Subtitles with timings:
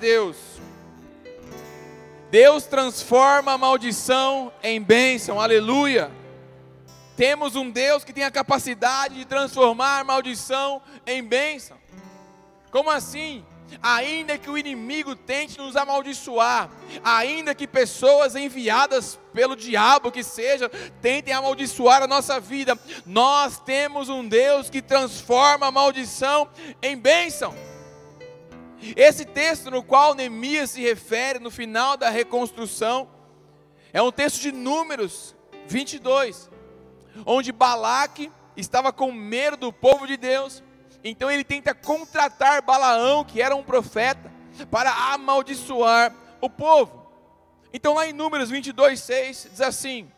[0.00, 0.36] Deus.
[2.30, 6.10] Deus transforma a maldição em bênção, aleluia.
[7.16, 11.76] Temos um Deus que tem a capacidade de transformar maldição em bênção.
[12.70, 13.44] Como assim?
[13.82, 16.70] Ainda que o inimigo tente nos amaldiçoar,
[17.04, 20.68] ainda que pessoas enviadas pelo diabo que seja,
[21.02, 26.48] tentem amaldiçoar a nossa vida, nós temos um Deus que transforma a maldição
[26.82, 27.54] em bênção.
[28.96, 33.08] Esse texto no qual Neemias se refere no final da reconstrução
[33.92, 35.34] é um texto de Números
[35.66, 36.50] 22,
[37.26, 40.62] onde Balaque estava com medo do povo de Deus,
[41.04, 44.32] então ele tenta contratar Balaão, que era um profeta,
[44.70, 47.10] para amaldiçoar o povo.
[47.72, 50.10] Então lá em Números 22, 6 diz assim: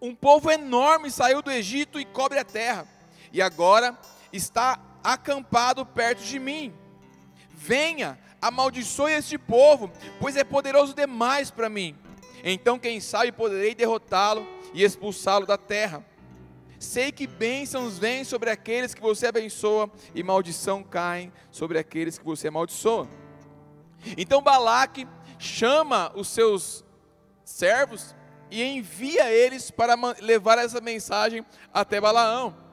[0.00, 2.86] Um povo enorme saiu do Egito e cobre a terra,
[3.32, 3.98] e agora
[4.32, 6.74] está acampado perto de mim
[7.62, 11.94] Venha, amaldiçoe este povo, pois é poderoso demais para mim.
[12.42, 16.02] Então, quem sabe, poderei derrotá-lo e expulsá-lo da terra.
[16.78, 22.24] Sei que bênçãos vêm sobre aqueles que você abençoa, e maldição caem sobre aqueles que
[22.24, 23.06] você amaldiçoa.
[24.16, 25.06] Então Balaque
[25.38, 26.82] chama os seus
[27.44, 28.16] servos
[28.50, 31.44] e envia eles para levar essa mensagem
[31.74, 32.69] até Balaão.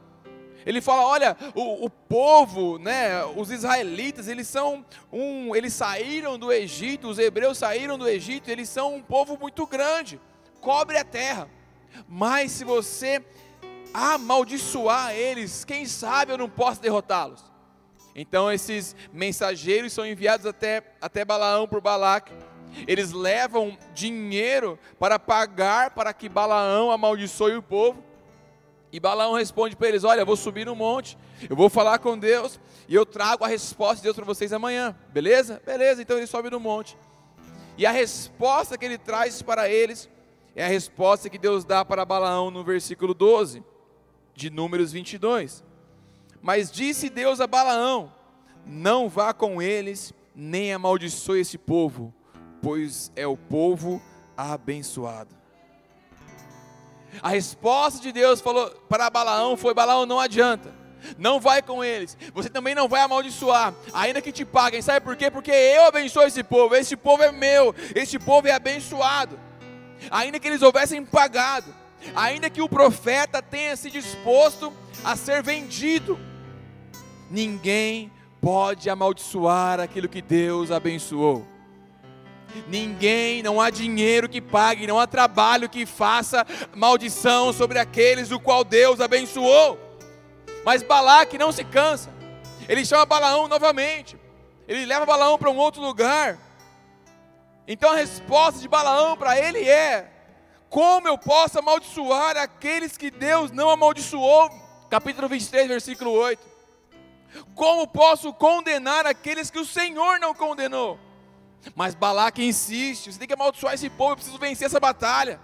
[0.67, 6.51] Ele fala: olha, o, o, povo, né, os israelitas, eles são um, eles saíram do
[6.51, 10.19] Egito, os hebreus saíram do Egito, eles são um povo muito grande,
[10.59, 11.49] cobre a terra.
[12.05, 13.23] Mas se você
[13.93, 17.45] amaldiçoar eles, quem sabe eu não posso derrotá-los.
[18.13, 22.33] Então esses mensageiros são enviados até, até Balaão por Balaque.
[22.85, 28.03] Eles levam dinheiro para pagar para que Balaão amaldiçoe o povo.
[28.97, 31.15] E Balaão responde para eles: Olha, eu vou subir no monte,
[31.47, 32.59] eu vou falar com Deus
[32.89, 35.61] e eu trago a resposta de Deus para vocês amanhã, beleza?
[35.63, 36.97] Beleza, então ele sobe no monte.
[37.77, 40.09] E a resposta que ele traz para eles
[40.55, 43.63] é a resposta que Deus dá para Balaão no versículo 12
[44.33, 45.63] de Números 22.
[46.41, 48.11] Mas disse Deus a Balaão:
[48.65, 52.11] Não vá com eles, nem amaldiçoe esse povo,
[52.63, 54.02] pois é o povo
[54.36, 55.36] abençoado.
[57.21, 60.75] A resposta de Deus falou para Balaão foi: Balaão, não adianta.
[61.17, 62.17] Não vai com eles.
[62.33, 64.81] Você também não vai amaldiçoar, ainda que te paguem.
[64.81, 65.29] Sabe por quê?
[65.29, 66.75] Porque eu abençoo esse povo.
[66.75, 67.73] Esse povo é meu.
[67.95, 69.39] Esse povo é abençoado.
[70.11, 71.73] Ainda que eles houvessem pagado,
[72.15, 76.19] ainda que o profeta tenha se disposto a ser vendido,
[77.29, 81.45] ninguém pode amaldiçoar aquilo que Deus abençoou.
[82.67, 86.45] Ninguém, não há dinheiro que pague, não há trabalho que faça
[86.75, 89.79] maldição sobre aqueles o qual Deus abençoou.
[90.65, 92.09] Mas Balaque não se cansa.
[92.67, 94.17] Ele chama Balaão novamente.
[94.67, 96.37] Ele leva Balaão para um outro lugar.
[97.67, 100.11] Então a resposta de Balaão para ele é:
[100.69, 104.49] Como eu posso amaldiçoar aqueles que Deus não amaldiçoou?
[104.89, 106.57] Capítulo 23, versículo 8.
[107.53, 110.99] Como posso condenar aqueles que o Senhor não condenou?
[111.75, 115.39] Mas Balaque insiste: você tem que amaldiçoar esse povo, eu preciso vencer essa batalha.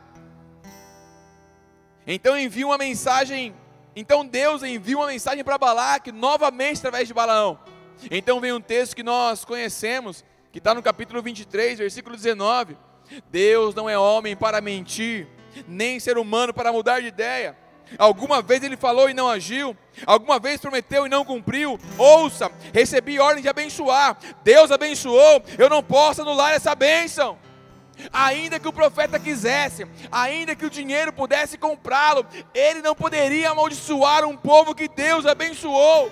[2.06, 3.56] Então envia uma mensagem,
[3.96, 7.60] então Deus envia uma mensagem para Balaque novamente através de Balaão.
[8.12, 12.78] Então vem um texto que nós conhecemos, que está no capítulo 23, versículo 19.
[13.30, 15.28] Deus não é homem para mentir,
[15.68, 17.58] nem ser humano para mudar de ideia.
[17.98, 19.76] Alguma vez ele falou e não agiu?
[20.06, 21.80] Alguma vez prometeu e não cumpriu?
[21.98, 24.18] Ouça, recebi ordem de abençoar.
[24.44, 27.38] Deus abençoou, eu não posso anular essa bênção.
[28.12, 34.26] Ainda que o profeta quisesse, ainda que o dinheiro pudesse comprá-lo, ele não poderia amaldiçoar
[34.26, 36.12] um povo que Deus abençoou.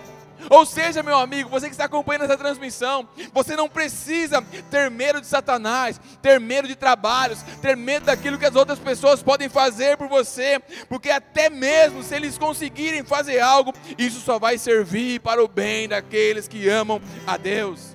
[0.49, 5.21] Ou seja, meu amigo, você que está acompanhando essa transmissão, você não precisa ter medo
[5.21, 9.97] de Satanás, ter medo de trabalhos, ter medo daquilo que as outras pessoas podem fazer
[9.97, 10.59] por você,
[10.89, 15.87] porque até mesmo se eles conseguirem fazer algo, isso só vai servir para o bem
[15.87, 17.90] daqueles que amam a Deus.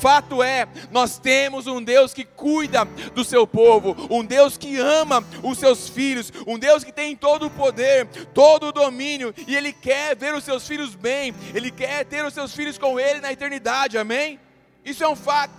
[0.00, 2.84] Fato é, nós temos um Deus que cuida
[3.14, 7.46] do seu povo, um Deus que ama os seus filhos, um Deus que tem todo
[7.46, 12.04] o poder, todo o domínio, e Ele quer ver os seus filhos bem, Ele quer
[12.04, 14.40] ter os seus filhos com Ele na eternidade, amém?
[14.84, 15.54] Isso é um fato.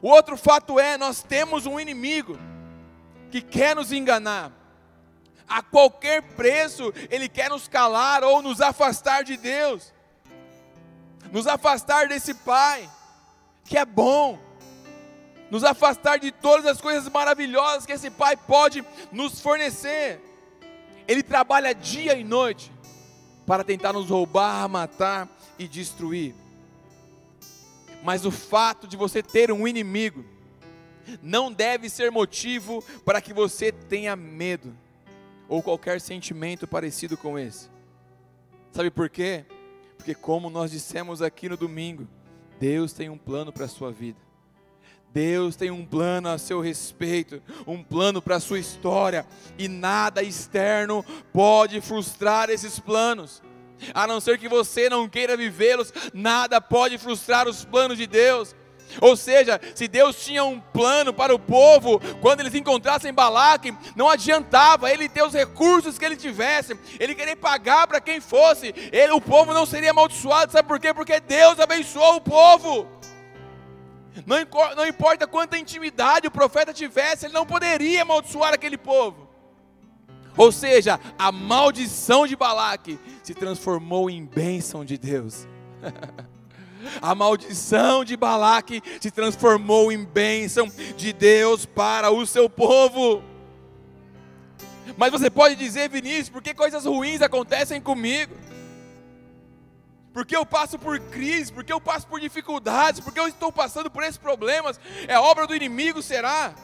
[0.00, 2.38] O outro fato é, nós temos um inimigo
[3.30, 4.52] que quer nos enganar,
[5.48, 9.92] a qualquer preço, ele quer nos calar ou nos afastar de Deus,
[11.30, 12.88] nos afastar desse Pai
[13.64, 14.38] que é bom,
[15.50, 20.20] nos afastar de todas as coisas maravilhosas que esse Pai pode nos fornecer.
[21.06, 22.72] Ele trabalha dia e noite
[23.46, 25.28] para tentar nos roubar, matar
[25.58, 26.34] e destruir.
[28.02, 30.24] Mas o fato de você ter um inimigo
[31.22, 34.74] não deve ser motivo para que você tenha medo
[35.48, 37.68] ou qualquer sentimento parecido com esse.
[38.72, 39.44] Sabe por quê?
[39.96, 42.08] Porque, como nós dissemos aqui no domingo,
[42.62, 44.20] Deus tem um plano para a sua vida.
[45.12, 49.26] Deus tem um plano a seu respeito, um plano para a sua história,
[49.58, 53.42] e nada externo pode frustrar esses planos.
[53.92, 58.54] A não ser que você não queira vivê-los, nada pode frustrar os planos de Deus.
[59.00, 64.08] Ou seja, se Deus tinha um plano para o povo, quando eles encontrassem Balaque, não
[64.08, 69.12] adiantava ele ter os recursos que ele tivesse, ele querer pagar para quem fosse, ele,
[69.12, 70.92] o povo não seria amaldiçoado, sabe por quê?
[70.92, 72.86] Porque Deus abençoou o povo.
[74.26, 74.36] Não,
[74.76, 79.28] não importa quanta intimidade o profeta tivesse, ele não poderia amaldiçoar aquele povo.
[80.36, 85.46] Ou seja, a maldição de Balaque se transformou em bênção de Deus.
[87.00, 93.22] A maldição de Balaque se transformou em bênção de Deus para o seu povo.
[94.96, 98.34] Mas você pode dizer, Vinícius, por que coisas ruins acontecem comigo?
[100.12, 104.02] Porque eu passo por crise, porque eu passo por dificuldades, porque eu estou passando por
[104.02, 106.54] esses problemas, é obra do inimigo, será?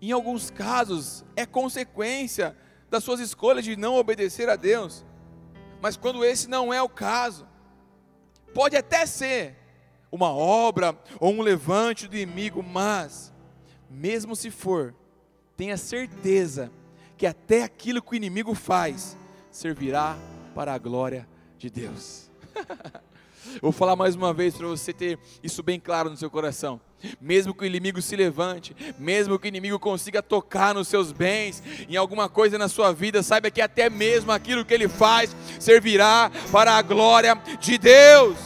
[0.00, 2.54] Em alguns casos, é consequência
[2.90, 5.04] das suas escolhas de não obedecer a Deus.
[5.80, 7.46] Mas quando esse não é o caso,
[8.54, 9.56] pode até ser
[10.10, 13.32] uma obra ou um levante do inimigo, mas,
[13.90, 14.94] mesmo se for,
[15.56, 16.70] tenha certeza
[17.18, 19.16] que até aquilo que o inimigo faz
[19.50, 20.16] servirá
[20.54, 21.28] para a glória
[21.58, 22.30] de Deus.
[23.60, 26.80] Vou falar mais uma vez para você ter isso bem claro no seu coração.
[27.20, 31.62] Mesmo que o inimigo se levante, mesmo que o inimigo consiga tocar nos seus bens,
[31.88, 36.30] em alguma coisa na sua vida, saiba que até mesmo aquilo que ele faz servirá
[36.50, 38.36] para a glória de Deus.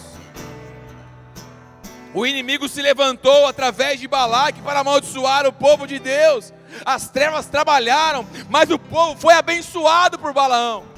[2.15, 6.53] O inimigo se levantou através de Balaque para amaldiçoar o povo de Deus.
[6.85, 10.98] As trevas trabalharam, mas o povo foi abençoado por Balaão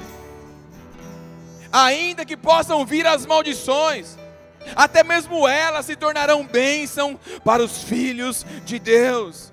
[1.72, 4.17] ainda que possam vir as maldições,
[4.76, 9.52] até mesmo elas se tornarão bênção para os filhos de Deus.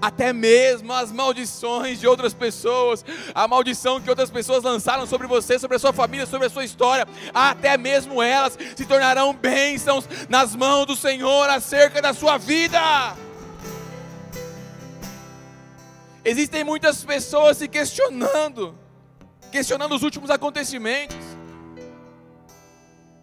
[0.00, 3.04] Até mesmo as maldições de outras pessoas,
[3.34, 6.64] a maldição que outras pessoas lançaram sobre você, sobre a sua família, sobre a sua
[6.64, 7.04] história,
[7.34, 12.80] até mesmo elas se tornarão bênçãos nas mãos do Senhor acerca da sua vida.
[16.24, 18.78] Existem muitas pessoas se questionando,
[19.50, 21.16] questionando os últimos acontecimentos.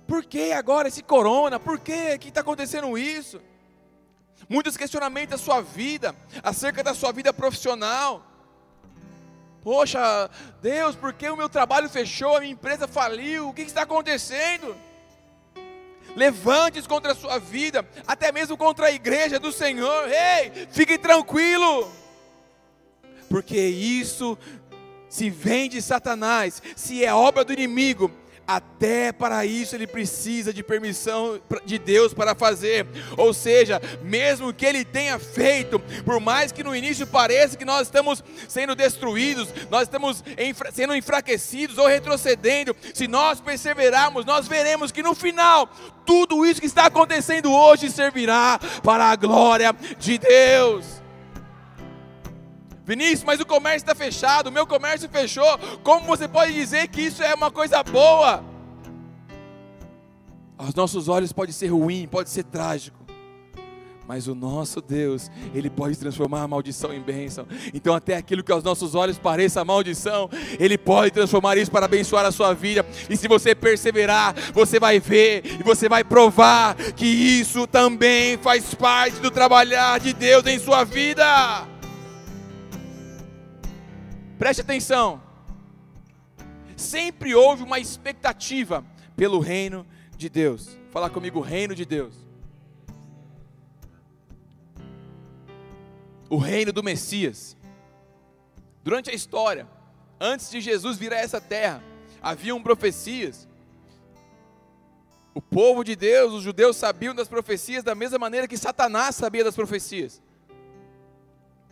[0.07, 1.59] Por que agora esse corona?
[1.59, 3.41] Por que que está acontecendo isso?
[4.47, 8.23] Muitos questionamentos da sua vida, acerca da sua vida profissional.
[9.63, 10.29] Poxa,
[10.61, 13.49] Deus, por que o meu trabalho fechou, a minha empresa faliu?
[13.49, 14.75] O que está acontecendo?
[16.15, 20.07] Levantes contra a sua vida, até mesmo contra a igreja do Senhor.
[20.07, 21.91] Ei, fique tranquilo,
[23.27, 24.37] porque isso
[25.09, 28.11] se vem de Satanás, se é obra do inimigo,
[28.47, 32.85] até para isso ele precisa de permissão de Deus para fazer.
[33.17, 37.87] Ou seja, mesmo que ele tenha feito, por mais que no início pareça que nós
[37.87, 40.23] estamos sendo destruídos, nós estamos
[40.73, 45.69] sendo enfraquecidos ou retrocedendo, se nós perseverarmos, nós veremos que no final
[46.05, 50.94] tudo isso que está acontecendo hoje servirá para a glória de Deus.
[52.85, 55.57] Vinícius, mas o comércio está fechado, o meu comércio fechou.
[55.83, 58.43] Como você pode dizer que isso é uma coisa boa?
[60.55, 63.03] Aos nossos olhos pode ser ruim, pode ser trágico.
[64.07, 67.47] Mas o nosso Deus, Ele pode transformar a maldição em bênção.
[67.73, 72.23] Então, até aquilo que aos nossos olhos pareça maldição, Ele pode transformar isso para abençoar
[72.23, 72.85] a sua vida.
[73.09, 78.75] E se você perseverar, você vai ver e você vai provar que isso também faz
[78.75, 81.74] parte do trabalhar de Deus em sua vida.
[84.37, 85.21] Preste atenção.
[86.75, 88.83] Sempre houve uma expectativa
[89.15, 89.85] pelo reino
[90.17, 90.77] de Deus.
[90.91, 92.15] Fala comigo, reino de Deus.
[96.29, 97.55] O reino do Messias.
[98.83, 99.67] Durante a história,
[100.19, 101.81] antes de Jesus vir a essa terra,
[102.21, 103.47] haviam profecias.
[105.33, 109.43] O povo de Deus, os judeus sabiam das profecias da mesma maneira que Satanás sabia
[109.43, 110.21] das profecias.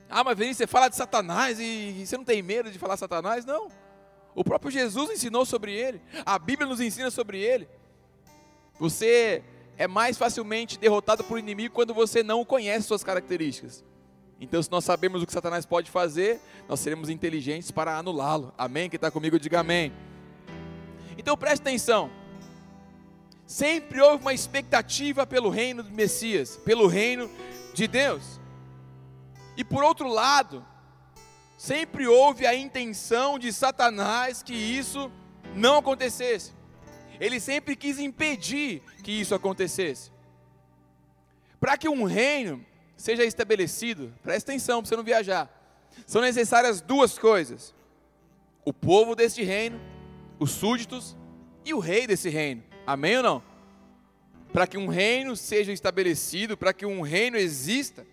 [0.10, 3.46] Ah, mas Vinícius, você fala de Satanás e você não tem medo de falar Satanás?
[3.46, 3.70] Não.
[4.36, 6.02] O próprio Jesus ensinou sobre ele.
[6.26, 7.68] A Bíblia nos ensina sobre ele.
[8.80, 9.44] Você
[9.78, 13.84] é mais facilmente derrotado por inimigo quando você não conhece suas características.
[14.40, 18.54] Então, se nós sabemos o que Satanás pode fazer, nós seremos inteligentes para anulá-lo.
[18.58, 18.90] Amém?
[18.90, 19.94] Quem está comigo, diga amém.
[21.18, 22.10] Então, preste atenção.
[23.46, 27.30] Sempre houve uma expectativa pelo reino do Messias, pelo reino
[27.74, 28.40] de Deus.
[29.56, 30.66] E por outro lado,
[31.58, 35.12] sempre houve a intenção de Satanás que isso
[35.56, 36.54] não acontecesse.
[37.20, 40.12] Ele sempre quis impedir que isso acontecesse.
[41.60, 42.66] Para que um reino
[42.98, 45.50] seja estabelecido, presta atenção para você não viajar,
[46.06, 47.74] são necessárias duas coisas:
[48.66, 49.80] o povo deste reino,
[50.40, 51.16] os súditos
[51.64, 52.64] e o rei desse reino.
[52.86, 53.44] Amém ou não?
[54.52, 58.06] Para que um reino seja estabelecido, para que um reino exista,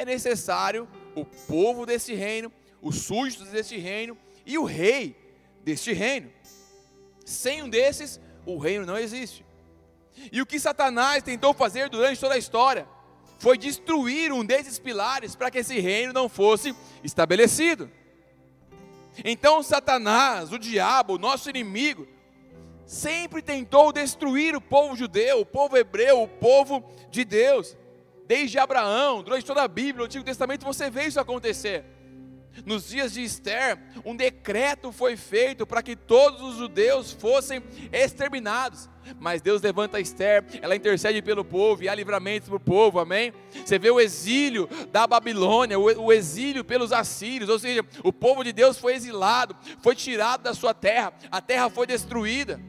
[0.00, 4.16] é necessário o povo desse reino, os súditos deste reino
[4.46, 5.14] e o rei
[5.62, 6.32] deste reino.
[7.22, 9.44] Sem um desses, o reino não existe.
[10.32, 12.88] E o que Satanás tentou fazer durante toda a história
[13.38, 17.90] foi destruir um desses pilares para que esse reino não fosse estabelecido.
[19.22, 22.08] Então, Satanás, o diabo, nosso inimigo,
[22.86, 27.76] sempre tentou destruir o povo judeu, o povo hebreu, o povo de Deus.
[28.30, 31.84] Desde Abraão, durante toda a Bíblia, no Antigo Testamento, você vê isso acontecer.
[32.64, 37.60] Nos dias de Esther, um decreto foi feito para que todos os judeus fossem
[37.92, 38.88] exterminados.
[39.18, 43.32] Mas Deus levanta Esther, ela intercede pelo povo e há livramento para o povo, amém?
[43.64, 48.52] Você vê o exílio da Babilônia, o exílio pelos assírios, ou seja, o povo de
[48.52, 52.60] Deus foi exilado, foi tirado da sua terra, a terra foi destruída.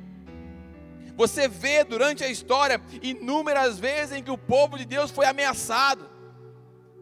[1.21, 6.09] Você vê durante a história inúmeras vezes em que o povo de Deus foi ameaçado.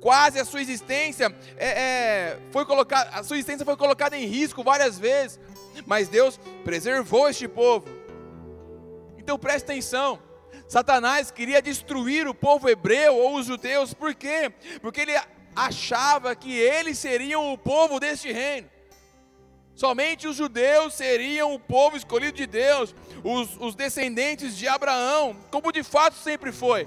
[0.02, 4.62] Quase a sua existência é, é, foi colocada, a sua existência foi colocada em risco
[4.62, 5.40] várias vezes,
[5.86, 7.88] mas Deus preservou este povo.
[9.18, 10.20] Então preste atenção.
[10.68, 14.52] Satanás queria destruir o povo hebreu ou os judeus, por quê?
[14.82, 15.14] Porque ele
[15.56, 18.70] achava que eles seriam o povo deste reino.
[19.80, 22.94] Somente os judeus seriam o povo escolhido de Deus,
[23.24, 26.86] os, os descendentes de Abraão, como de fato sempre foi.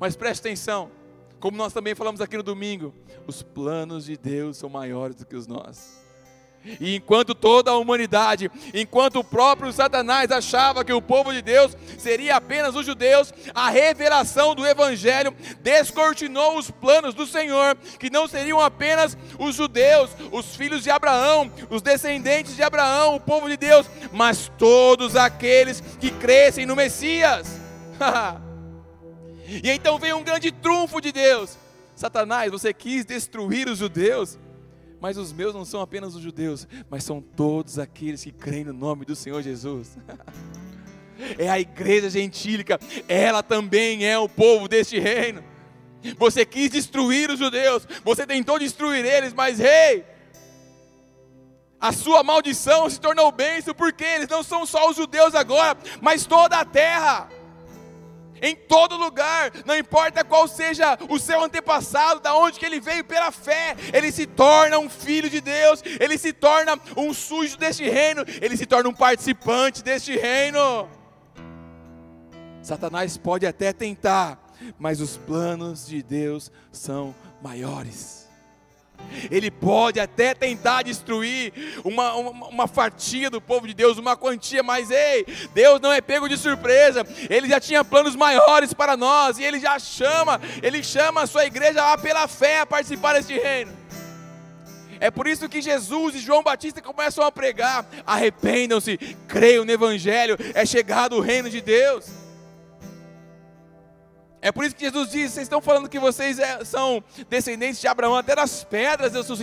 [0.00, 0.90] Mas preste atenção,
[1.38, 2.92] como nós também falamos aqui no domingo,
[3.28, 6.04] os planos de Deus são maiores do que os nossos.
[6.80, 11.76] E enquanto toda a humanidade, enquanto o próprio Satanás achava que o povo de Deus
[11.98, 18.26] seria apenas os judeus, a revelação do Evangelho descortinou os planos do Senhor, que não
[18.26, 23.56] seriam apenas os judeus, os filhos de Abraão, os descendentes de Abraão, o povo de
[23.56, 27.60] Deus, mas todos aqueles que crescem no Messias.
[29.46, 31.56] e então veio um grande trunfo de Deus.
[31.94, 34.38] Satanás, você quis destruir os judeus,
[35.00, 38.72] mas os meus não são apenas os judeus, mas são todos aqueles que creem no
[38.72, 39.96] nome do Senhor Jesus.
[41.38, 45.42] é a igreja gentílica, ela também é o povo deste reino.
[46.18, 50.04] Você quis destruir os judeus, você tentou destruir eles, mas rei, hey,
[51.80, 56.26] a sua maldição se tornou bênção, porque eles não são só os judeus agora, mas
[56.26, 57.28] toda a terra
[58.42, 63.04] em todo lugar, não importa qual seja o seu antepassado, da onde que ele veio
[63.04, 67.88] pela fé, ele se torna um filho de Deus, ele se torna um sujo deste
[67.88, 70.88] reino, ele se torna um participante deste reino.
[72.62, 74.38] Satanás pode até tentar,
[74.78, 78.25] mas os planos de Deus são maiores.
[79.30, 81.52] Ele pode até tentar destruir
[81.84, 86.00] uma, uma, uma, fatia do povo de Deus, uma quantia, mas ei, Deus não é
[86.00, 90.82] pego de surpresa, Ele já tinha planos maiores para nós, e Ele já chama, Ele
[90.82, 93.72] chama a sua igreja lá pela fé a participar deste reino.
[94.98, 98.96] É por isso que Jesus e João Batista começam a pregar: arrependam-se,
[99.28, 102.25] creiam no Evangelho, é chegado o reino de Deus.
[104.46, 107.88] É por isso que Jesus diz: vocês estão falando que vocês é, são descendentes de
[107.88, 109.36] Abraão, até das pedras eu sou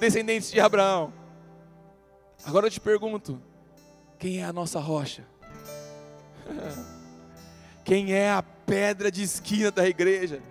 [0.00, 1.12] descendentes de Abraão.
[2.44, 3.40] Agora eu te pergunto:
[4.18, 5.24] quem é a nossa rocha?
[7.84, 10.42] Quem é a pedra de esquina da igreja?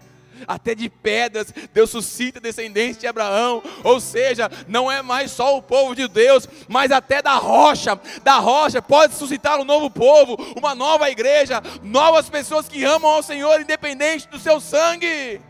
[0.48, 5.62] Até de pedras, Deus suscita descendentes de Abraão, ou seja, não é mais só o
[5.62, 10.75] povo de Deus, mas até da rocha, da rocha pode suscitar um novo povo, uma
[10.75, 15.41] nova igreja, novas pessoas que amam ao Senhor, independente do seu sangue.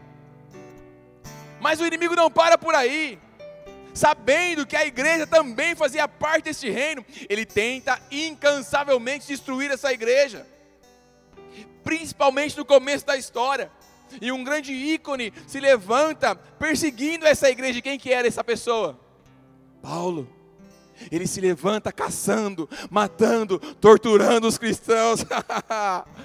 [1.60, 3.20] Mas o inimigo não para por aí.
[3.94, 10.48] Sabendo que a igreja também fazia parte deste reino, ele tenta incansavelmente destruir essa igreja,
[11.84, 13.70] principalmente no começo da história
[14.22, 17.82] e um grande ícone se levanta perseguindo essa igreja.
[17.82, 19.00] Quem que era essa pessoa?
[19.82, 20.28] Paulo.
[21.10, 25.26] Ele se levanta caçando, matando, torturando os cristãos.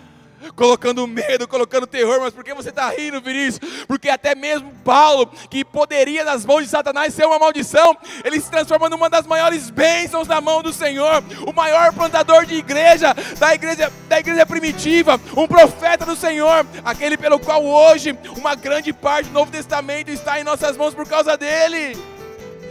[0.54, 2.20] colocando medo, colocando terror.
[2.20, 3.84] Mas por que você está rindo, Vinícius?
[3.86, 8.50] Porque até mesmo Paulo, que poderia nas mãos de Satanás ser uma maldição, ele se
[8.50, 13.54] transforma numa das maiores bênçãos na mão do Senhor, o maior plantador de igreja, da
[13.54, 19.28] igreja, da igreja primitiva, um profeta do Senhor, aquele pelo qual hoje uma grande parte
[19.28, 21.96] do Novo Testamento está em nossas mãos por causa dele.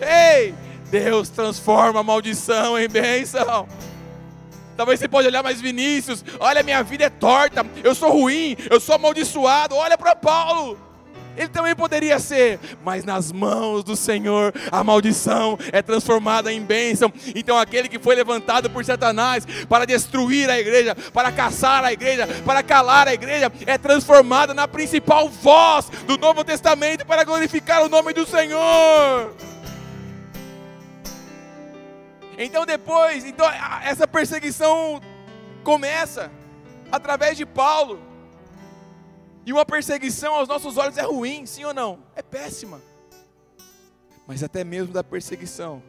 [0.02, 0.54] Ei,
[0.90, 3.68] Deus transforma a maldição em bênção.
[4.76, 8.80] Talvez você pode olhar, mas Vinícius, olha, minha vida é torta, eu sou ruim, eu
[8.80, 9.76] sou amaldiçoado.
[9.76, 10.78] Olha para Paulo.
[11.36, 17.12] Ele também poderia ser, mas nas mãos do Senhor a maldição é transformada em bênção.
[17.34, 22.28] Então, aquele que foi levantado por Satanás para destruir a igreja, para caçar a igreja,
[22.46, 27.90] para calar a igreja, é transformado na principal voz do Novo Testamento para glorificar o
[27.90, 29.34] nome do Senhor.
[32.38, 33.46] Então depois, então
[33.84, 35.00] essa perseguição
[35.64, 36.32] começa
[36.92, 38.00] através de Paulo.
[39.46, 42.00] E uma perseguição aos nossos olhos é ruim, sim ou não?
[42.16, 42.82] É péssima.
[44.26, 45.84] Mas até mesmo da perseguição,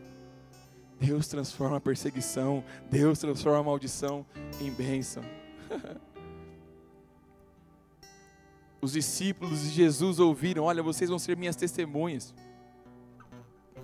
[0.98, 4.26] Deus transforma a perseguição, Deus transforma a maldição
[4.60, 5.22] em bênção.
[8.80, 12.34] Os discípulos de Jesus ouviram: Olha, vocês vão ser minhas testemunhas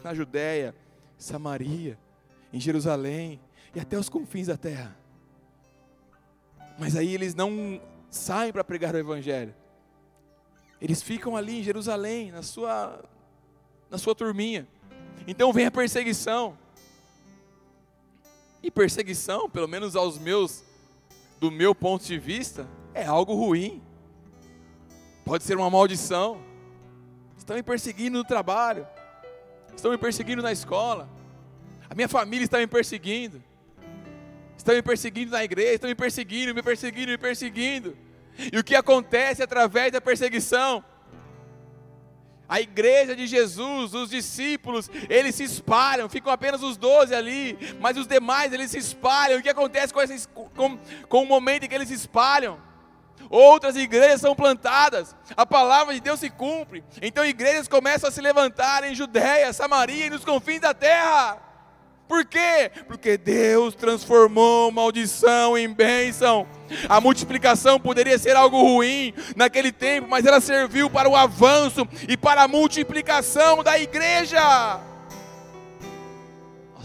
[0.02, 0.74] na Judéia,
[1.16, 1.98] Samaria
[2.52, 3.40] em Jerusalém
[3.74, 4.96] e até os confins da terra.
[6.78, 7.80] Mas aí eles não
[8.10, 9.54] saem para pregar o Evangelho.
[10.80, 13.04] Eles ficam ali em Jerusalém, na sua,
[13.90, 14.66] na sua turminha.
[15.26, 16.56] Então vem a perseguição.
[18.62, 20.64] E perseguição, pelo menos aos meus,
[21.38, 23.82] do meu ponto de vista, é algo ruim.
[25.24, 26.42] Pode ser uma maldição.
[27.36, 28.86] Estão me perseguindo no trabalho.
[29.74, 31.08] Estão me perseguindo na escola
[31.90, 33.42] a minha família está me perseguindo.
[34.56, 37.98] Estão me perseguindo na igreja, estão me perseguindo, me perseguindo, me perseguindo.
[38.52, 40.84] E o que acontece através da perseguição?
[42.48, 47.96] A igreja de Jesus, os discípulos, eles se espalham, ficam apenas os doze ali, mas
[47.96, 49.40] os demais eles se espalham.
[49.40, 50.78] O que acontece com, esses, com,
[51.08, 52.60] com o momento em que eles se espalham?
[53.28, 56.84] Outras igrejas são plantadas, a palavra de Deus se cumpre.
[57.02, 61.49] Então igrejas começam a se levantar em Judéia, Samaria e nos confins da terra.
[62.10, 62.72] Por quê?
[62.88, 66.44] Porque Deus transformou maldição em bênção.
[66.88, 72.16] A multiplicação poderia ser algo ruim naquele tempo, mas ela serviu para o avanço e
[72.16, 74.89] para a multiplicação da igreja.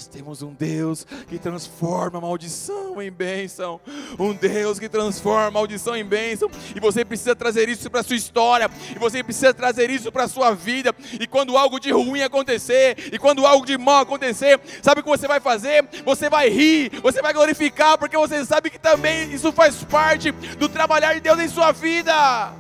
[0.05, 3.81] Nós temos um Deus que transforma maldição em bênção.
[4.19, 6.47] Um Deus que transforma maldição em bênção.
[6.75, 8.69] E você precisa trazer isso para a sua história.
[8.95, 10.93] E você precisa trazer isso para a sua vida.
[11.19, 15.09] E quando algo de ruim acontecer, e quando algo de mal acontecer, sabe o que
[15.09, 15.83] você vai fazer?
[16.05, 20.69] Você vai rir, você vai glorificar, porque você sabe que também isso faz parte do
[20.69, 22.53] trabalhar de Deus em sua vida.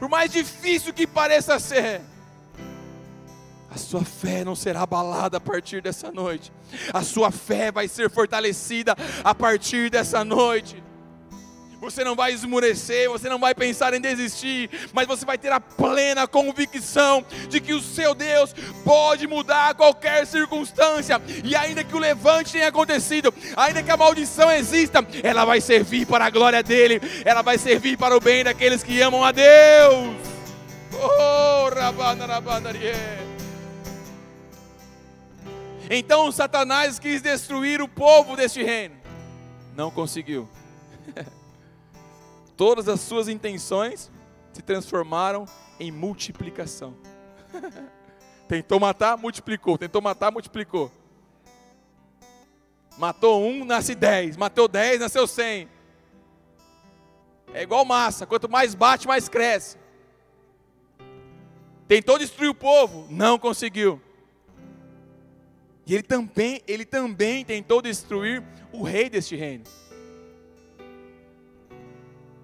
[0.00, 2.00] Por mais difícil que pareça ser
[3.78, 6.52] a sua fé não será abalada a partir dessa noite.
[6.92, 10.82] A sua fé vai ser fortalecida a partir dessa noite.
[11.80, 15.60] Você não vai esmurecer, você não vai pensar em desistir, mas você vai ter a
[15.60, 18.52] plena convicção de que o seu Deus
[18.84, 24.50] pode mudar qualquer circunstância, e ainda que o levante tenha acontecido, ainda que a maldição
[24.50, 28.82] exista, ela vai servir para a glória dele, ela vai servir para o bem daqueles
[28.82, 30.16] que amam a Deus.
[31.00, 32.72] Oh, rabana, rabana,
[35.90, 38.96] então Satanás quis destruir o povo deste reino.
[39.74, 40.48] Não conseguiu.
[42.56, 44.10] Todas as suas intenções
[44.52, 45.46] se transformaram
[45.78, 46.96] em multiplicação.
[48.48, 49.78] Tentou matar, multiplicou.
[49.78, 50.90] Tentou matar, multiplicou.
[52.96, 54.36] Matou um, nasce dez.
[54.36, 55.68] Matou dez, nasceu cem.
[57.54, 58.26] É igual massa.
[58.26, 59.78] Quanto mais bate, mais cresce.
[61.86, 64.00] Tentou destruir o povo, não conseguiu.
[65.88, 69.64] E ele também, ele também tentou destruir o rei deste reino.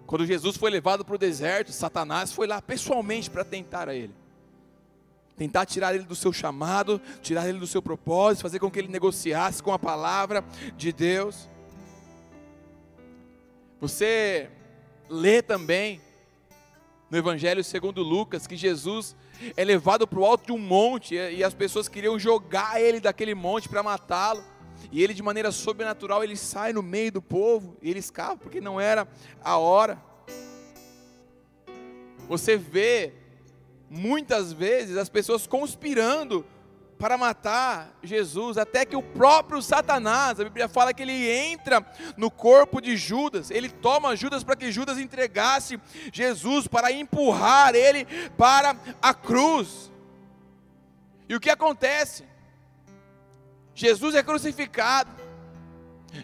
[0.07, 4.15] Quando Jesus foi levado para o deserto, Satanás foi lá pessoalmente para tentar a ele.
[5.37, 8.89] Tentar tirar ele do seu chamado, tirar ele do seu propósito, fazer com que ele
[8.89, 10.43] negociasse com a palavra
[10.77, 11.51] de Deus.
[13.79, 14.49] Você
[15.11, 16.01] lê também
[17.15, 19.15] no Evangelho segundo Lucas que Jesus
[19.57, 23.37] é levado para o alto de um monte e as pessoas queriam jogar ele daquele
[23.37, 24.43] monte para matá-lo.
[24.91, 28.61] E ele, de maneira sobrenatural, ele sai no meio do povo e ele escapa porque
[28.61, 29.07] não era
[29.45, 30.03] a hora.
[32.29, 33.13] Você vê
[33.89, 36.45] muitas vezes as pessoas conspirando
[37.05, 41.87] para matar Jesus, até que o próprio Satanás, a Bíblia fala que ele entra
[42.17, 45.79] no corpo de Judas, ele toma Judas para que Judas entregasse
[46.11, 48.07] Jesus, para empurrar ele
[48.39, 49.93] para a cruz.
[51.29, 52.25] E o que acontece?
[53.75, 55.11] Jesus é crucificado,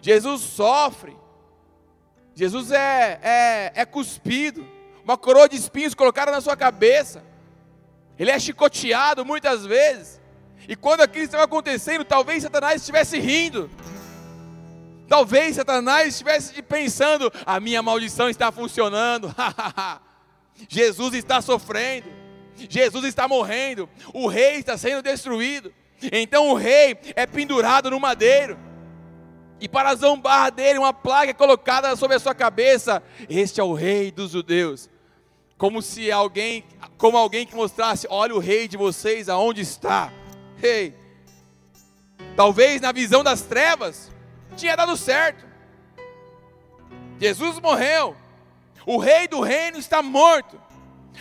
[0.00, 1.14] Jesus sofre,
[2.34, 4.66] Jesus é, é, é cuspido,
[5.04, 7.22] uma coroa de espinhos colocada na sua cabeça,
[8.18, 10.19] ele é chicoteado muitas vezes,
[10.68, 13.70] e quando aquilo estava acontecendo, talvez Satanás estivesse rindo.
[15.08, 19.34] Talvez Satanás estivesse pensando: a minha maldição está funcionando.
[20.68, 22.06] Jesus está sofrendo.
[22.68, 23.88] Jesus está morrendo.
[24.14, 25.72] O rei está sendo destruído.
[26.12, 28.56] Então o rei é pendurado no madeiro.
[29.60, 33.74] E para zombar dele, uma placa é colocada sobre a sua cabeça: Este é o
[33.74, 34.88] rei dos judeus.
[35.58, 36.64] Como se alguém,
[36.96, 40.12] como alguém que mostrasse: Olha o rei de vocês, aonde está?
[40.62, 40.94] Ei,
[42.36, 44.10] talvez na visão das trevas
[44.56, 45.44] tinha dado certo.
[47.18, 48.16] Jesus morreu.
[48.86, 50.60] O rei do reino está morto.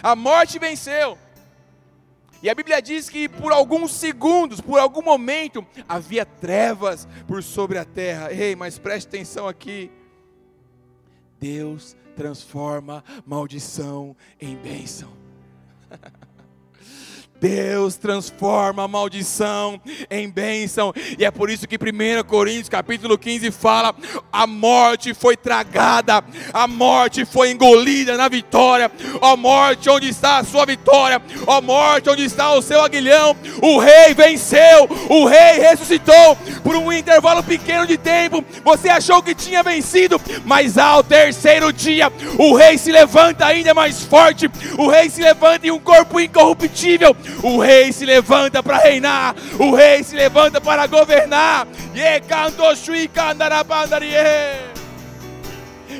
[0.01, 1.17] A morte venceu.
[2.41, 7.77] E a Bíblia diz que por alguns segundos, por algum momento, havia trevas por sobre
[7.77, 8.31] a terra.
[8.31, 9.91] Ei, mas preste atenção aqui.
[11.37, 15.18] Deus transforma maldição em bênção.
[17.39, 20.93] Deus transforma a maldição em bênção.
[21.17, 23.95] E é por isso que 1 Coríntios capítulo 15 fala:
[24.31, 26.23] a morte foi tragada,
[26.53, 28.91] a morte foi engolida na vitória.
[29.21, 31.21] Ó morte, onde está a sua vitória?
[31.47, 33.35] Ó morte, onde está o seu aguilhão?
[33.61, 38.43] O rei venceu, o rei ressuscitou por um intervalo pequeno de tempo.
[38.65, 44.03] Você achou que tinha vencido, mas ao terceiro dia, o rei se levanta ainda mais
[44.03, 44.49] forte.
[44.77, 49.73] O rei se levanta em um corpo incorruptível o rei se levanta para reinar, o
[49.75, 51.67] rei se levanta para governar.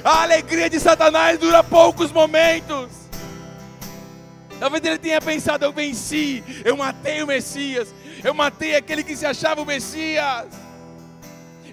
[0.03, 2.89] A alegria de Satanás dura poucos momentos.
[4.59, 9.25] Talvez ele tenha pensado: eu venci, eu matei o Messias, eu matei aquele que se
[9.25, 10.68] achava o Messias.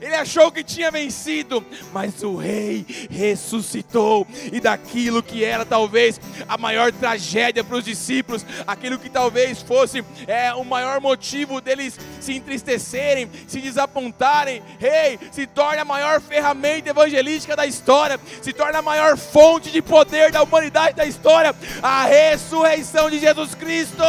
[0.01, 6.57] Ele achou que tinha vencido, mas o rei ressuscitou, e daquilo que era talvez a
[6.57, 12.35] maior tragédia para os discípulos, aquilo que talvez fosse é, o maior motivo deles se
[12.35, 18.83] entristecerem, se desapontarem, rei, se torna a maior ferramenta evangelística da história, se torna a
[18.83, 24.03] maior fonte de poder da humanidade da história, a ressurreição de Jesus Cristo.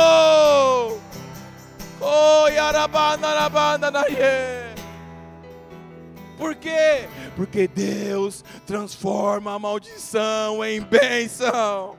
[2.00, 4.77] Oh, yarabanda, yarabanda, yeah.
[6.38, 7.10] Por quê?
[7.36, 11.98] Porque Deus transforma a maldição em bênção.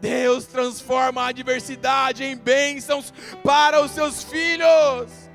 [0.00, 5.30] Deus transforma a adversidade em bênçãos para os seus filhos.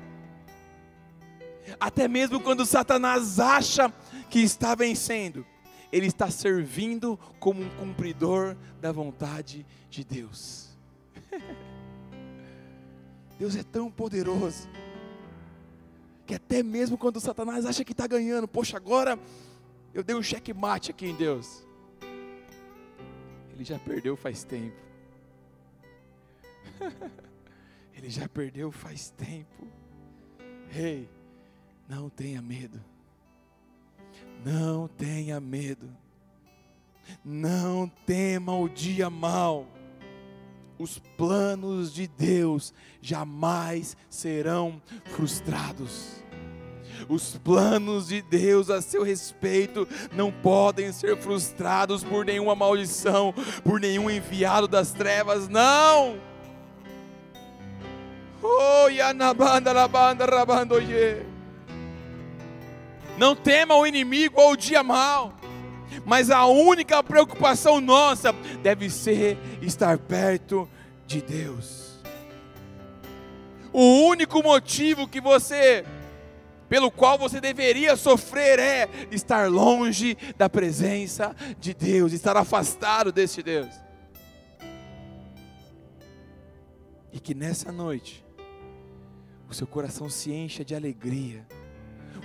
[1.80, 3.92] Até mesmo quando Satanás acha
[4.28, 5.44] que está vencendo,
[5.90, 10.68] ele está servindo como um cumpridor da vontade de Deus.
[13.38, 14.68] Deus é tão poderoso
[16.32, 19.18] que até mesmo quando Satanás acha que está ganhando, poxa, agora
[19.92, 21.62] eu dei um checkmate aqui em Deus.
[23.52, 24.80] Ele já perdeu faz tempo.
[27.94, 29.68] Ele já perdeu faz tempo.
[30.74, 31.08] Ei, hey,
[31.86, 32.82] não tenha medo.
[34.42, 35.94] Não tenha medo.
[37.22, 39.68] Não tema o dia mau
[40.78, 46.21] os planos de Deus jamais serão frustrados.
[47.08, 53.80] Os planos de Deus a seu respeito não podem ser frustrados por nenhuma maldição, por
[53.80, 56.18] nenhum enviado das trevas, não.
[58.42, 58.88] Oh.
[63.18, 65.34] Não tema o inimigo ou o dia mal
[66.04, 70.68] mas a única preocupação nossa deve ser estar perto
[71.06, 72.00] de Deus.
[73.72, 75.84] O único motivo que você
[76.72, 83.42] pelo qual você deveria sofrer é estar longe da presença de Deus, estar afastado deste
[83.42, 83.68] Deus.
[87.12, 88.24] E que nessa noite
[89.50, 91.46] o seu coração se encha de alegria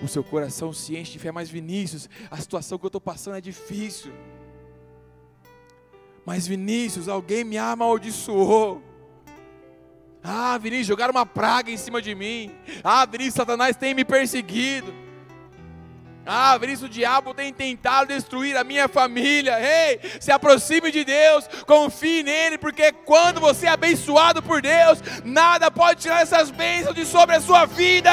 [0.01, 1.29] o seu coração se enche de fé.
[1.29, 4.13] Mas Vinícius, a situação que eu estou passando é difícil.
[6.25, 8.81] Mas Vinícius, alguém me amaldiçoou.
[10.29, 12.51] Ah, Vinícius, jogaram uma praga em cima de mim.
[12.83, 14.93] Ah, Vinícius, Satanás tem me perseguido.
[16.25, 19.57] Ah, isso o diabo tem tentado destruir a minha família.
[19.61, 25.71] Ei, se aproxime de Deus, confie nele, porque quando você é abençoado por Deus, nada
[25.71, 28.11] pode tirar essas bênçãos de sobre a sua vida.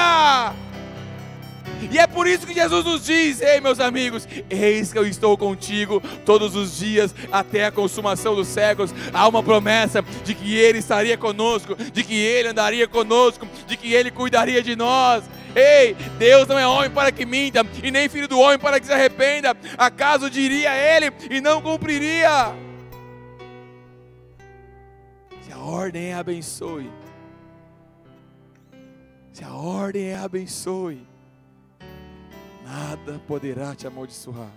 [1.90, 5.36] E é por isso que Jesus nos diz: Ei, meus amigos, eis que eu estou
[5.36, 8.94] contigo todos os dias até a consumação dos séculos.
[9.12, 13.92] Há uma promessa de que Ele estaria conosco, de que Ele andaria conosco, de que
[13.92, 15.24] Ele cuidaria de nós.
[15.54, 18.86] Ei, Deus não é homem para que minta, e nem filho do homem para que
[18.86, 19.56] se arrependa.
[19.78, 22.52] Acaso diria Ele e não cumpriria?
[25.42, 26.90] Se a ordem é abençoe,
[29.32, 31.06] se a ordem é abençoe,
[32.74, 34.50] nada poderá te amaldiçoar.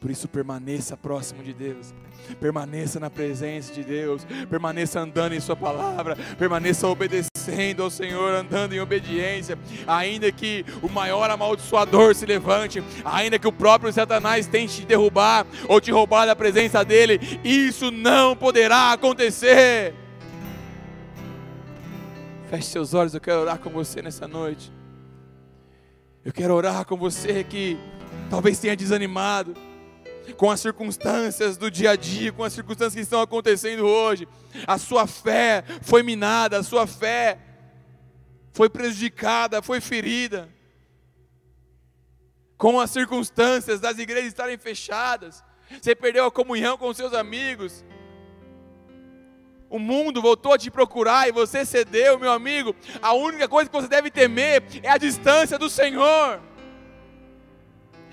[0.00, 1.94] Por isso, permaneça próximo de Deus,
[2.38, 8.74] permaneça na presença de Deus, permaneça andando em Sua palavra, permaneça obedecendo ao Senhor, andando
[8.74, 14.80] em obediência, ainda que o maior amaldiçoador se levante, ainda que o próprio Satanás tente
[14.80, 19.94] te derrubar ou te roubar da presença dele, isso não poderá acontecer.
[22.50, 24.75] Feche seus olhos, eu quero orar com você nessa noite.
[26.26, 27.78] Eu quero orar com você que
[28.28, 29.54] talvez tenha desanimado
[30.36, 34.26] com as circunstâncias do dia a dia, com as circunstâncias que estão acontecendo hoje.
[34.66, 37.38] A sua fé foi minada, a sua fé
[38.52, 40.48] foi prejudicada, foi ferida.
[42.58, 45.44] Com as circunstâncias das igrejas estarem fechadas,
[45.80, 47.84] você perdeu a comunhão com seus amigos.
[49.68, 52.74] O mundo voltou a te procurar e você cedeu, meu amigo.
[53.02, 56.40] A única coisa que você deve temer é a distância do Senhor.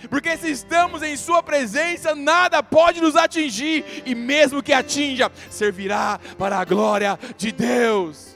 [0.10, 6.20] Porque se estamos em Sua presença, nada pode nos atingir, e mesmo que atinja, servirá
[6.38, 8.36] para a glória de Deus.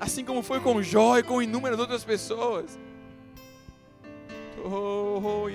[0.00, 2.78] Assim como foi com Jó e com inúmeras outras pessoas.
[4.64, 5.48] Oh, oh,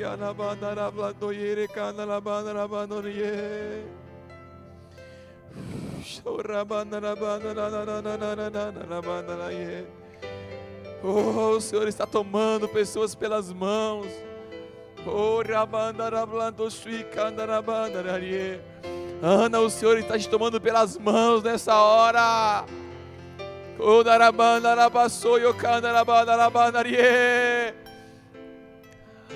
[11.03, 14.07] Oh, o Senhor está tomando pessoas pelas mãos.
[15.05, 15.41] Oh,
[19.21, 22.65] Ana, o Senhor está te tomando pelas mãos nessa hora.
[23.79, 24.03] Oh,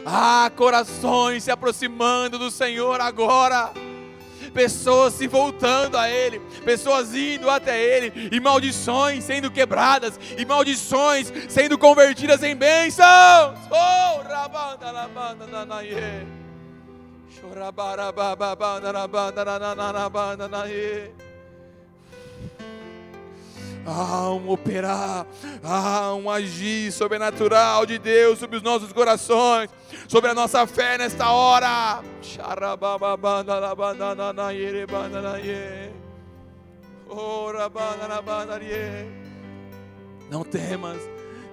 [0.06, 3.72] ah, corações se aproximando do Senhor agora
[4.54, 11.32] pessoas se voltando a Ele, pessoas indo até Ele, e maldições sendo quebradas, e maldições
[11.50, 13.58] sendo convertidas em bênçãos.
[13.70, 16.28] Oh, rabanda, rabanda, nanaye.
[17.30, 21.12] Chorabarabababanda, rabanda, nananabanda, nanaye.
[23.86, 25.28] Há um operar,
[25.62, 29.70] há um agir sobrenatural de Deus sobre os nossos corações,
[30.08, 32.02] sobre a nossa fé nesta hora.
[40.32, 41.02] Não temas,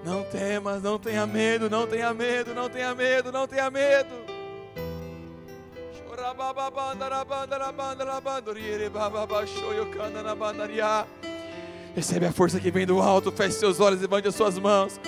[0.04, 4.14] não temas, não tenha medo, não tenha medo, não tenha medo, não tenha medo.
[11.94, 15.00] Recebe a força que vem do alto, feche seus olhos, levante as suas mãos.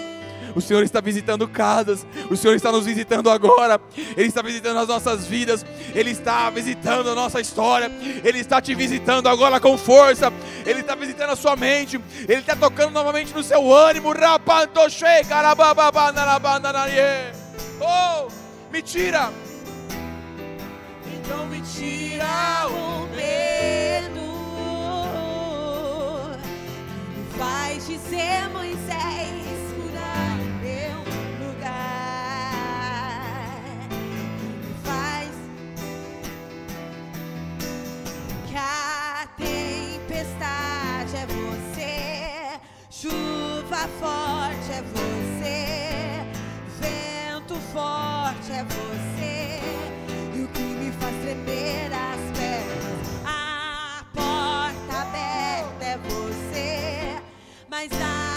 [0.54, 3.80] O Senhor está visitando casas, o Senhor está nos visitando agora,
[4.16, 5.64] Ele está visitando as nossas vidas,
[5.94, 7.90] Ele está visitando a nossa história,
[8.22, 10.32] Ele está te visitando agora com força,
[10.66, 14.12] Ele está visitando a sua mente, Ele está tocando novamente no seu ânimo.
[17.80, 18.28] Oh,
[18.70, 19.32] me tira,
[21.06, 23.11] então me tira o
[27.42, 30.98] faz dizer Moisés curar meu
[31.44, 32.44] lugar.
[34.60, 35.30] Me faz
[38.48, 45.60] que a tempestade é você, chuva forte é você,
[46.80, 49.60] vento forte é você,
[50.36, 52.31] e o que me faz tremer as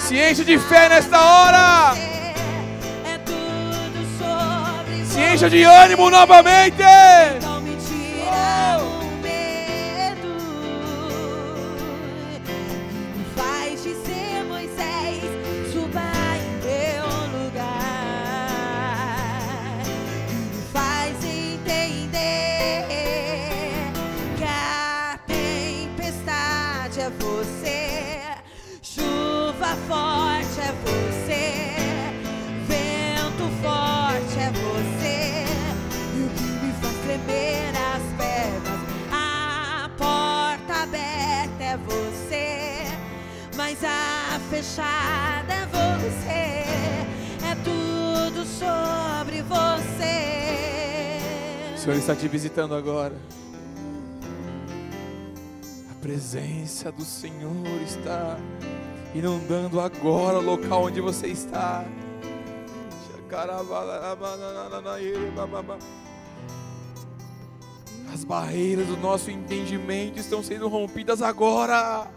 [0.08, 1.94] Se enche de fé nesta hora.
[3.06, 3.20] é
[5.06, 6.84] Se encha de ânimo novamente.
[44.76, 46.66] Fechada é você.
[47.46, 51.20] É tudo sobre você.
[51.76, 53.16] O Senhor está te visitando agora.
[55.90, 58.38] A presença do Senhor está
[59.14, 61.86] inundando agora o local onde você está.
[68.14, 72.08] As barreiras do nosso entendimento estão sendo rompidas agora.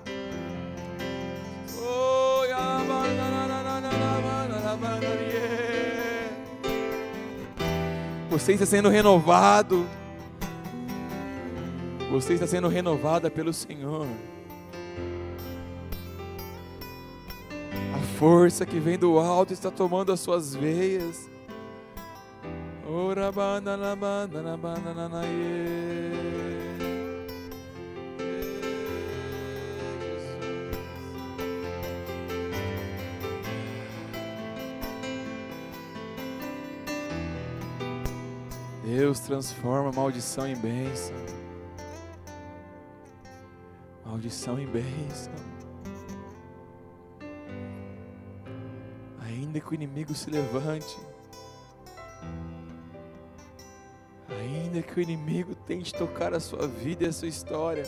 [8.48, 9.86] Você está sendo renovado.
[12.10, 14.06] Você está sendo renovada pelo Senhor.
[17.94, 21.28] A força que vem do alto está tomando as suas veias.
[22.88, 25.20] Ora banana banana banana
[38.88, 41.14] Deus transforma maldição em bênção.
[44.02, 45.30] Maldição em bênção.
[49.20, 50.96] Ainda que o inimigo se levante,
[54.30, 57.84] ainda que o inimigo tente tocar a sua vida e a sua história,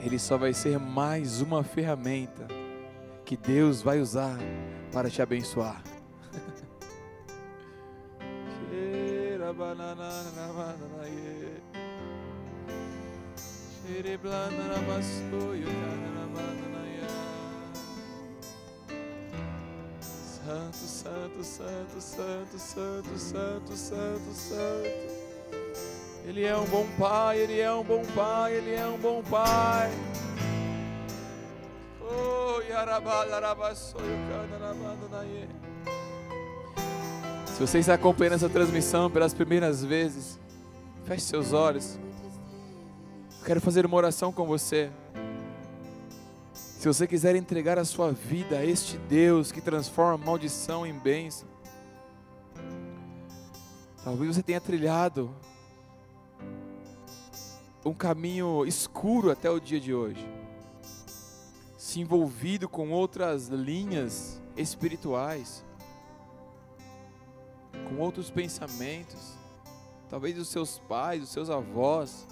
[0.00, 2.46] ele só vai ser mais uma ferramenta
[3.24, 4.38] que Deus vai usar
[4.92, 5.82] para te abençoar.
[20.48, 25.18] Santo, santo, santo, santo, santo, santo, santo, santo.
[26.24, 29.90] Ele é um bom pai, ele é um bom pai, ele é um bom pai.
[37.46, 40.38] Se você está acompanhando essa transmissão pelas primeiras vezes,
[41.04, 41.98] feche seus olhos.
[43.40, 44.90] Eu quero fazer uma oração com você.
[46.52, 51.48] Se você quiser entregar a sua vida a este Deus que transforma maldição em bênção,
[54.04, 55.34] talvez você tenha trilhado
[57.84, 60.24] um caminho escuro até o dia de hoje,
[61.88, 65.64] se envolvido com outras linhas espirituais
[67.88, 69.38] com outros pensamentos.
[70.10, 72.26] Talvez os seus pais, os seus avós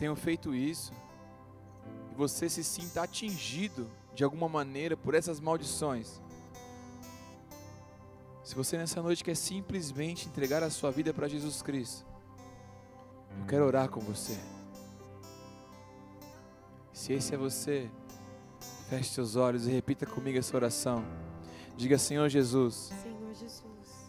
[0.00, 0.92] tenham feito isso.
[2.10, 6.20] E você se sinta atingido de alguma maneira por essas maldições.
[8.42, 12.04] Se você nessa noite quer simplesmente entregar a sua vida para Jesus Cristo,
[13.38, 14.36] eu quero orar com você.
[16.92, 17.88] Se esse é você,
[18.88, 21.04] feche seus olhos e repita comigo essa oração.
[21.76, 23.64] Diga, Senhor Jesus, Senhor Jesus,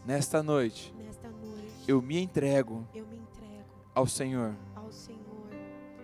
[0.05, 4.55] nesta noite nesta noite eu me entrego eu me entrego ao Senhor.
[4.75, 5.19] ao Senhor.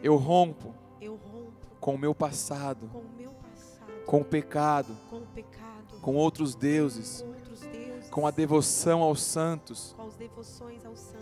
[0.01, 4.97] Eu rompo Eu rompo com o meu passado, com o meu passado, com o pecado,
[5.10, 9.93] com o pecado, com outros deuses, com outros deuses, com a devoção aos santos.
[9.95, 11.21] com as devoções aos santos.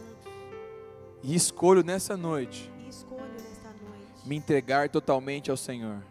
[1.22, 6.02] E escolho nessa noite E escolho nesta noite me entregar totalmente ao Senhor.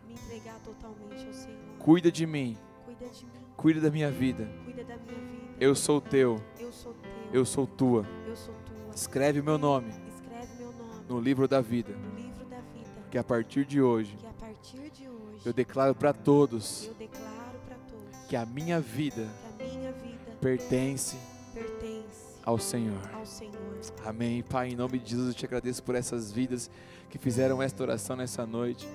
[0.75, 1.59] Totalmente ao Senhor.
[1.79, 4.49] Cuida de mim, Cuida de mim, cuida da minha vida.
[4.65, 5.57] cuida da minha vida.
[5.61, 8.07] Eu sou teu, Eu sou teu, eu sou tua.
[8.27, 8.95] eu sou tua.
[8.95, 12.91] Escreve o meu nome Escreve meu nome no livro da vida, no livro da vida.
[13.11, 16.95] que a partir de hoje Que a partir de hoje eu declaro para todos eu
[16.95, 19.29] declaro para todos que a minha vida
[19.59, 21.17] que a minha vida pertence
[21.55, 22.99] pertence ao Senhor.
[23.13, 23.55] ao Senhor.
[24.07, 24.43] Amém.
[24.43, 26.71] Pai, em nome de Jesus, eu te agradeço por essas vidas
[27.11, 28.89] que fizeram esta oração nessa noite.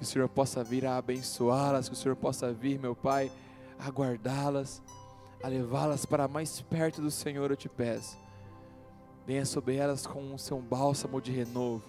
[0.00, 3.30] Que o Senhor possa vir a abençoá-las, que o Senhor possa vir, meu Pai,
[3.78, 4.80] a guardá-las,
[5.42, 8.16] a levá-las para mais perto do Senhor, eu te peço.
[9.26, 11.84] Venha sobre elas com o seu bálsamo de renovo.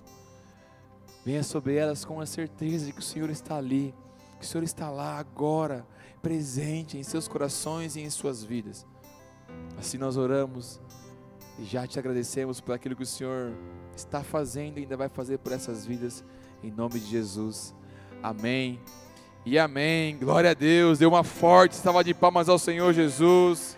[1.23, 3.95] Venha sobre elas com a certeza de que o Senhor está ali,
[4.37, 5.87] que o Senhor está lá agora,
[6.21, 8.85] presente em seus corações e em suas vidas.
[9.79, 10.81] Assim nós oramos
[11.57, 13.53] e já te agradecemos por aquilo que o Senhor
[13.95, 16.25] está fazendo e ainda vai fazer por essas vidas,
[16.61, 17.73] em nome de Jesus.
[18.23, 18.79] Amém.
[19.45, 20.17] E amém.
[20.17, 20.99] Glória a Deus.
[20.99, 23.69] Dê uma forte salva de palmas ao Senhor Jesus.